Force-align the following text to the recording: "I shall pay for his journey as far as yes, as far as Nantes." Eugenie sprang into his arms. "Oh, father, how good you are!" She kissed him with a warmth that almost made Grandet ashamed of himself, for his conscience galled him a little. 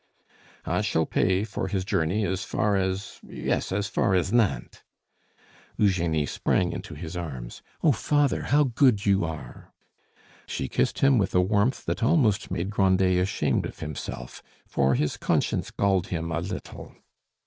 "I 0.65 0.81
shall 0.81 1.05
pay 1.05 1.43
for 1.43 1.67
his 1.67 1.85
journey 1.85 2.25
as 2.25 2.43
far 2.43 2.75
as 2.75 3.19
yes, 3.21 3.71
as 3.71 3.87
far 3.87 4.15
as 4.15 4.33
Nantes." 4.33 4.81
Eugenie 5.77 6.25
sprang 6.25 6.71
into 6.71 6.95
his 6.95 7.15
arms. 7.15 7.61
"Oh, 7.83 7.91
father, 7.91 8.41
how 8.45 8.63
good 8.63 9.05
you 9.05 9.23
are!" 9.25 9.71
She 10.47 10.67
kissed 10.67 10.97
him 11.01 11.19
with 11.19 11.35
a 11.35 11.41
warmth 11.41 11.85
that 11.85 12.01
almost 12.01 12.49
made 12.49 12.71
Grandet 12.71 13.19
ashamed 13.19 13.67
of 13.67 13.77
himself, 13.77 14.41
for 14.65 14.95
his 14.95 15.17
conscience 15.17 15.69
galled 15.69 16.07
him 16.07 16.31
a 16.31 16.39
little. 16.39 16.95